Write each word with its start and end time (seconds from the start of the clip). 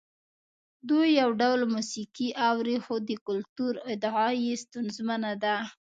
دوی 0.89 1.07
یو 1.21 1.29
ډول 1.41 1.61
موسیقي 1.73 2.29
اوري 2.49 2.77
خو 2.83 2.95
د 3.09 3.11
کلتور 3.27 3.73
ادعا 3.91 4.27
یې 4.43 4.53
ستونزمنه 4.63 5.31
ده. 5.43 5.55